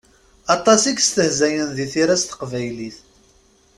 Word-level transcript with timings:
Aṭas 0.55 0.81
i 0.85 0.91
yestehzayen 0.93 1.69
di 1.77 1.85
tira 1.91 2.15
s 2.21 2.23
teqbaylit. 2.23 2.97